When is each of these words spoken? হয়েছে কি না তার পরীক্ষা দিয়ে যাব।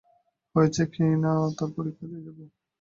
হয়েছে 0.55 0.81
কি 0.93 1.05
না 1.23 1.31
তার 1.57 1.69
পরীক্ষা 1.75 2.05
দিয়ে 2.09 2.23
যাব। 2.25 2.37